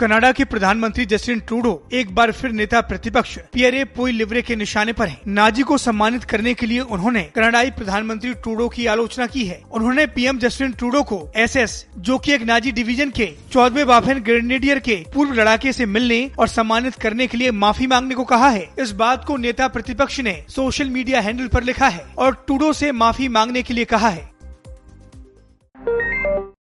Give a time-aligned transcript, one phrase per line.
[0.00, 4.92] Canada के प्रधानमंत्री Justin Trudeau एक बार फिर नेता प्रतिपक्ष पियरे पोई लिवरे के निशाने
[4.92, 9.44] पर हैं। नाजी को सम्मानित करने के लिए उन्होंने कनाडाई प्रधानमंत्री ट्रूडो की आलोचना की
[9.46, 14.18] है। उन्होंने पीएम जस्टिन ट्रूडो को एसएस, जो कि एक नाजी डिवीज़न के चौदवे बाफेन
[14.18, 18.48] ग्रेनेडियर के पूर्व लड़ाके से मिलने और सम्मानित करने के लिए माफ़ी मांगने को कहा
[18.48, 22.70] है। इस बात को नेता प्रतिपक्ष ने सोशल मीडिया हैंडल आरोप लिखा है और ट्रूडो
[22.70, 24.35] ऐसी माफ़ी मांगने के लिए कहा है।